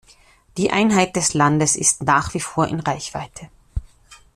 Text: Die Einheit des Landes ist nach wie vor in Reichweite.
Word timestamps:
Die 0.57 0.71
Einheit 0.71 1.15
des 1.15 1.35
Landes 1.35 1.75
ist 1.75 2.01
nach 2.01 2.33
wie 2.33 2.39
vor 2.39 2.67
in 2.67 2.79
Reichweite. 2.79 3.51